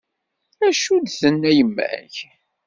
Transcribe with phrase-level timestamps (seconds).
[0.67, 2.15] Acu d-tenna yemma-k?